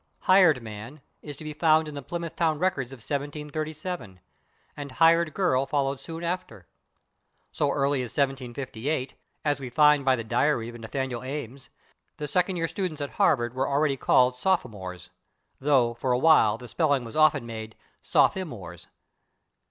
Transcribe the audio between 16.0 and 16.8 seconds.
a while the